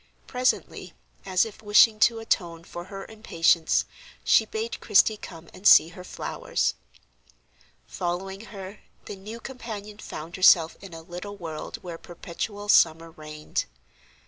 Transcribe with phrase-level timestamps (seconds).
[0.25, 0.93] Presently,
[1.27, 3.85] as if wishing to atone for her impatience,
[4.23, 6.73] she bade Christie come and see her flowers.
[7.85, 13.65] Following her, the new companion found herself in a little world where perpetual summer reigned.